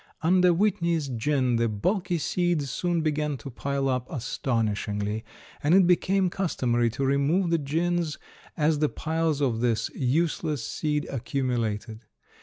[0.23, 5.23] Under Whitney's gin the bulky seeds soon began to pile up astonishingly,
[5.61, 8.17] and it became customary to remove the gins
[8.57, 11.99] as the piles of this useless seed accumulated.